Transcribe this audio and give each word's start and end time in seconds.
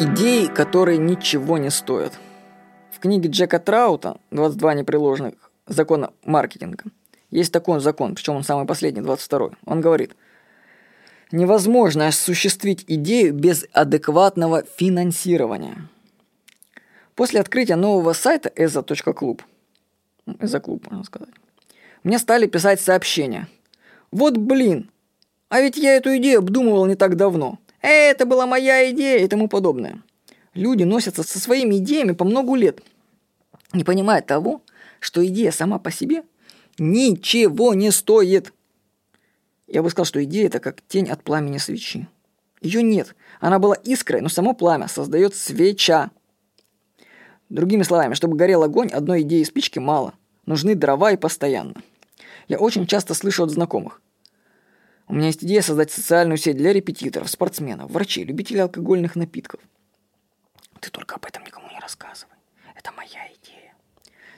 Идеи, 0.00 0.46
которые 0.46 0.96
ничего 0.96 1.58
не 1.58 1.70
стоят. 1.70 2.12
В 2.92 3.00
книге 3.00 3.30
Джека 3.30 3.58
Траута 3.58 4.18
«22 4.30 4.76
непреложных 4.76 5.34
закона 5.66 6.12
маркетинга» 6.24 6.84
есть 7.30 7.52
такой 7.52 7.80
закон, 7.80 8.14
причем 8.14 8.36
он 8.36 8.44
самый 8.44 8.64
последний, 8.64 9.00
22 9.00 9.50
Он 9.66 9.80
говорит, 9.80 10.14
невозможно 11.32 12.06
осуществить 12.06 12.84
идею 12.86 13.34
без 13.34 13.66
адекватного 13.72 14.62
финансирования. 14.76 15.88
После 17.16 17.40
открытия 17.40 17.74
нового 17.74 18.12
сайта 18.12 18.52
eza.club, 18.54 19.40
eza 20.38 20.60
клуб, 20.60 20.88
можно 20.88 21.02
сказать, 21.02 21.34
мне 22.04 22.20
стали 22.20 22.46
писать 22.46 22.80
сообщения. 22.80 23.48
Вот 24.12 24.36
блин, 24.36 24.92
а 25.48 25.60
ведь 25.60 25.76
я 25.76 25.96
эту 25.96 26.16
идею 26.18 26.38
обдумывал 26.38 26.86
не 26.86 26.94
так 26.94 27.16
давно– 27.16 27.58
это 27.80 28.26
была 28.26 28.46
моя 28.46 28.90
идея 28.90 29.24
и 29.24 29.28
тому 29.28 29.48
подобное. 29.48 30.02
Люди 30.54 30.82
носятся 30.82 31.22
со 31.22 31.38
своими 31.38 31.76
идеями 31.76 32.12
по 32.12 32.24
много 32.24 32.54
лет, 32.54 32.82
не 33.72 33.84
понимая 33.84 34.22
того, 34.22 34.62
что 35.00 35.24
идея 35.26 35.52
сама 35.52 35.78
по 35.78 35.90
себе 35.90 36.24
ничего 36.78 37.74
не 37.74 37.90
стоит. 37.90 38.52
Я 39.66 39.82
бы 39.82 39.90
сказал, 39.90 40.06
что 40.06 40.24
идея 40.24 40.46
это 40.46 40.60
как 40.60 40.80
тень 40.88 41.08
от 41.08 41.22
пламени 41.22 41.58
свечи. 41.58 42.08
Ее 42.60 42.82
нет. 42.82 43.14
Она 43.40 43.58
была 43.58 43.74
искрой, 43.74 44.20
но 44.20 44.28
само 44.28 44.54
пламя 44.54 44.88
создает 44.88 45.34
свеча. 45.34 46.10
Другими 47.48 47.82
словами, 47.82 48.14
чтобы 48.14 48.36
горел 48.36 48.62
огонь, 48.62 48.88
одной 48.88 49.22
идеи 49.22 49.42
спички 49.42 49.78
мало. 49.78 50.14
Нужны 50.44 50.74
дрова 50.74 51.12
и 51.12 51.16
постоянно. 51.16 51.74
Я 52.48 52.58
очень 52.58 52.86
часто 52.86 53.14
слышу 53.14 53.44
от 53.44 53.50
знакомых. 53.50 54.00
У 55.08 55.14
меня 55.14 55.28
есть 55.28 55.42
идея 55.42 55.62
создать 55.62 55.90
социальную 55.90 56.36
сеть 56.36 56.58
для 56.58 56.72
репетиторов, 56.72 57.30
спортсменов, 57.30 57.90
врачей, 57.90 58.24
любителей 58.24 58.60
алкогольных 58.60 59.16
напитков. 59.16 59.60
Ты 60.80 60.90
только 60.90 61.16
об 61.16 61.24
этом 61.24 61.44
никому 61.44 61.66
не 61.70 61.80
рассказывай. 61.80 62.34
Это 62.76 62.92
моя 62.92 63.26
идея. 63.42 63.72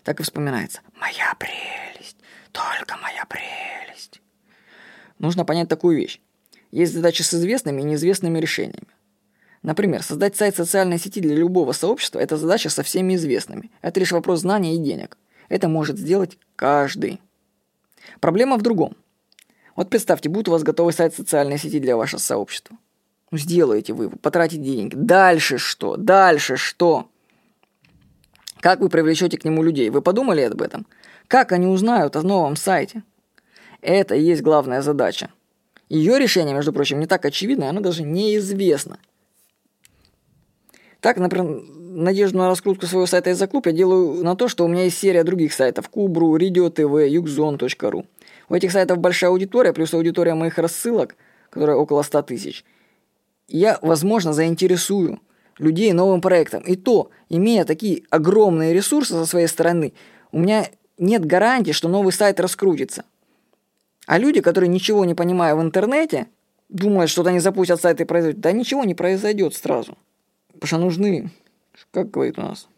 Так 0.05 0.20
и 0.20 0.22
вспоминается. 0.22 0.80
Моя 0.95 1.34
прелесть. 1.39 2.17
Только 2.53 2.97
моя 2.98 3.25
прелесть. 3.27 4.22
Нужно 5.19 5.45
понять 5.45 5.69
такую 5.69 5.98
вещь. 5.98 6.20
Есть 6.70 6.95
задачи 6.95 7.23
с 7.23 7.34
известными 7.34 7.80
и 7.80 7.84
неизвестными 7.84 8.39
решениями. 8.39 8.86
Например, 9.62 10.05
создать 10.05 10.36
сайт 10.36 10.55
социальной 10.55 10.98
сети 10.98 11.20
для 11.20 11.34
любого 11.34 11.73
сообщества– 11.73 12.19
это 12.20 12.36
задача 12.36 12.70
со 12.70 12.84
всеми 12.84 13.17
известными. 13.17 13.73
Это 13.83 13.98
лишь 13.98 14.12
вопрос 14.12 14.41
знания 14.41 14.77
и 14.77 14.78
денег. 14.78 15.19
Это 15.48 15.69
может 15.69 15.98
сделать 15.98 16.39
каждый. 16.55 17.20
Проблема 18.20 18.56
в 18.56 18.62
другом– 18.62 18.97
вот 19.81 19.89
представьте, 19.89 20.28
будет 20.28 20.47
у 20.47 20.50
вас 20.50 20.62
готовый 20.62 20.92
сайт 20.92 21.14
социальной 21.14 21.56
сети 21.56 21.81
для 21.81 21.97
вашего 21.97 22.20
сообщества. 22.20 22.77
Ну, 23.31 23.39
сделаете 23.39 23.95
вы, 23.95 24.11
потратите 24.11 24.62
деньги. 24.62 24.95
Дальше 24.95 25.56
что? 25.56 25.97
Дальше 25.97 26.59
что? 26.59 27.09
Как 28.61 28.81
вы 28.81 28.91
привлечете 28.91 29.39
к 29.39 29.45
нему 29.47 29.62
людей? 29.62 29.89
Вы 29.89 30.03
подумали 30.03 30.42
об 30.42 30.61
этом? 30.61 30.86
Как 31.28 31.53
они 31.53 31.67
узнают 31.67 32.14
о 32.14 32.20
новом 32.20 32.56
сайте? 32.56 33.05
Это 33.81 34.14
и 34.14 34.20
есть 34.20 34.42
главная 34.42 34.83
задача. 34.83 35.31
Ее 35.89 36.19
решение, 36.19 36.55
между 36.55 36.75
прочим, 36.75 37.01
не 37.01 37.06
так 37.06 37.25
очевидно, 37.25 37.70
оно 37.70 37.81
даже 37.81 38.03
неизвестно. 38.03 38.98
Так, 41.01 41.17
например, 41.17 41.62
надежду 42.03 42.39
на 42.39 42.48
раскрутку 42.48 42.87
своего 42.87 43.06
сайта 43.06 43.31
из-за 43.31 43.47
клуб 43.47 43.67
я 43.67 43.73
делаю 43.73 44.23
на 44.25 44.37
то, 44.37 44.48
что 44.48 44.65
у 44.65 44.69
меня 44.69 44.84
есть 44.84 44.98
серия 44.98 45.25
других 45.25 45.53
сайтов. 45.53 45.89
Кубру, 45.89 46.37
Радио 46.37 46.70
ТВ, 46.70 47.07
Югзон.ру. 47.09 48.07
У 48.48 48.55
этих 48.55 48.73
сайтов 48.73 48.98
большая 48.98 49.31
аудитория, 49.31 49.73
плюс 49.73 49.95
аудитория 49.95 50.34
моих 50.34 50.59
рассылок, 50.59 51.17
которая 51.51 51.77
около 51.77 52.03
100 52.03 52.23
тысяч. 52.23 52.65
Я, 53.48 53.79
возможно, 53.83 54.33
заинтересую 54.33 55.20
людей 55.59 55.92
новым 55.92 56.20
проектом. 56.20 56.62
И 56.62 56.77
то, 56.77 57.11
имея 57.29 57.65
такие 57.65 58.03
огромные 58.11 58.73
ресурсы 58.73 59.12
со 59.12 59.27
своей 59.27 59.47
стороны, 59.47 59.92
у 60.33 60.39
меня 60.39 60.67
нет 60.98 61.24
гарантии, 61.24 61.73
что 61.73 61.89
новый 61.89 62.13
сайт 62.13 62.41
раскрутится. 62.41 63.05
А 64.07 64.19
люди, 64.19 64.41
которые 64.41 64.69
ничего 64.69 65.05
не 65.05 65.14
понимая 65.14 65.55
в 65.55 65.63
интернете, 65.63 66.27
думают, 66.69 67.11
что 67.11 67.24
они 67.24 67.41
запустят 67.41 67.80
сайт 67.80 68.01
и 68.01 68.05
произойдет. 68.05 68.41
Да 68.41 68.53
ничего 68.53 68.85
не 68.85 68.95
произойдет 68.95 69.55
сразу. 69.55 69.97
Потому 70.53 70.67
что 70.67 70.79
нужны, 70.79 71.30
как 71.91 72.11
говорит 72.11 72.39
у 72.39 72.42
нас 72.42 72.69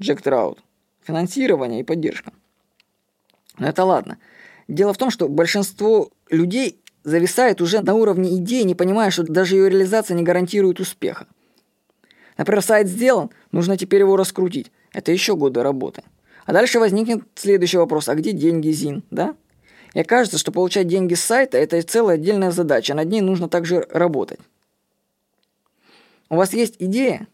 Джек 0.00 0.22
Траут, 0.22 0.62
финансирование 1.02 1.80
и 1.80 1.84
поддержка. 1.84 2.32
Но 3.58 3.68
это 3.68 3.84
ладно. 3.84 4.18
Дело 4.68 4.92
в 4.92 4.98
том, 4.98 5.10
что 5.10 5.28
большинство 5.28 6.10
людей 6.30 6.80
зависает 7.04 7.60
уже 7.60 7.80
на 7.80 7.94
уровне 7.94 8.36
идеи, 8.36 8.62
не 8.62 8.74
понимая, 8.74 9.10
что 9.10 9.22
даже 9.24 9.56
ее 9.56 9.68
реализация 9.68 10.14
не 10.14 10.22
гарантирует 10.22 10.80
успеха. 10.80 11.26
Например, 12.36 12.62
сайт 12.62 12.86
сделан, 12.86 13.30
нужно 13.50 13.76
теперь 13.76 14.00
его 14.00 14.16
раскрутить. 14.16 14.70
Это 14.92 15.10
еще 15.10 15.34
годы 15.34 15.62
работы. 15.62 16.02
А 16.44 16.52
дальше 16.52 16.78
возникнет 16.78 17.24
следующий 17.34 17.78
вопрос, 17.78 18.08
а 18.08 18.14
где 18.14 18.32
деньги 18.32 18.70
ЗИН, 18.70 19.02
да? 19.10 19.34
И 19.94 20.02
кажется, 20.02 20.38
что 20.38 20.52
получать 20.52 20.86
деньги 20.86 21.14
с 21.14 21.24
сайта– 21.24 21.58
это 21.58 21.80
целая 21.82 22.16
отдельная 22.16 22.52
задача, 22.52 22.94
над 22.94 23.08
ней 23.08 23.20
нужно 23.20 23.48
также 23.48 23.86
работать. 23.90 24.38
У 26.30 26.36
вас 26.36 26.52
есть 26.52 26.76
идея? 26.78 27.26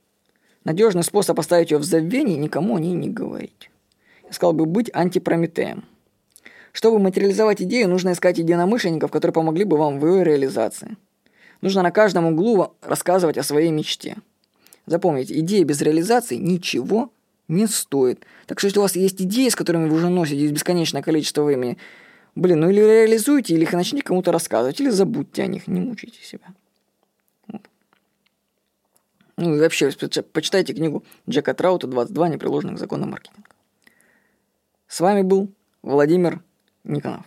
Надежный 0.64 1.02
способ 1.02 1.38
оставить 1.38 1.70
ее 1.70 1.78
в 1.78 1.84
забвении– 1.84 2.36
никому 2.38 2.76
о 2.76 2.80
ней 2.80 2.94
не 2.94 3.10
говорить. 3.10 3.70
Я 4.24 4.32
сказал 4.32 4.54
бы 4.54 4.64
быть 4.64 4.90
антипрометеем. 4.94 5.84
Чтобы 6.72 6.98
материализовать 6.98 7.62
идею, 7.62 7.88
нужно 7.88 8.12
искать 8.12 8.38
единомышленников, 8.38 9.10
которые 9.10 9.34
помогли 9.34 9.64
бы 9.64 9.76
вам 9.76 10.00
в 10.00 10.06
ее 10.06 10.24
реализации. 10.24 10.96
Нужно 11.60 11.82
на 11.82 11.90
каждом 11.90 12.26
углу 12.26 12.74
рассказывать 12.82 13.38
о 13.38 13.42
своей 13.42 13.70
мечте. 13.70 14.16
Запомните, 14.86 15.38
идея 15.40 15.64
без 15.64 15.80
реализации 15.82 16.36
ничего 16.36 17.10
не 17.46 17.66
стоит. 17.66 18.24
Так 18.46 18.58
что 18.58 18.66
если 18.66 18.78
у 18.78 18.82
вас 18.82 18.96
есть 18.96 19.20
идеи, 19.20 19.50
с 19.50 19.56
которыми 19.56 19.88
вы 19.88 19.96
уже 19.96 20.08
носитесь 20.08 20.50
бесконечное 20.50 21.02
количество 21.02 21.42
времени, 21.42 21.78
блин, 22.34 22.60
ну 22.60 22.70
или 22.70 22.80
реализуйте, 22.80 23.54
или 23.54 23.62
их 23.62 23.72
начните 23.72 24.02
кому-то 24.02 24.32
рассказывать, 24.32 24.80
или 24.80 24.88
забудьте 24.88 25.42
о 25.42 25.46
них, 25.46 25.68
не 25.68 25.80
мучайте 25.80 26.18
себя. 26.24 26.46
Ну 29.36 29.56
и 29.56 29.60
вообще, 29.60 29.90
почитайте 30.32 30.74
книгу 30.74 31.04
Джека 31.28 31.54
Траута 31.54 31.86
«22 31.86 32.28
непреложных 32.28 32.78
закона 32.78 33.06
маркетинга». 33.06 33.48
С 34.86 35.00
вами 35.00 35.22
был 35.22 35.52
Владимир 35.82 36.40
Никонов. 36.84 37.26